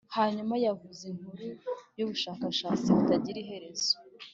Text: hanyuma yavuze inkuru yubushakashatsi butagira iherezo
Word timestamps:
hanyuma 0.15 0.53
yavuze 0.65 1.03
inkuru 1.11 1.45
yubushakashatsi 1.97 2.87
butagira 2.95 3.37
iherezo 3.43 3.93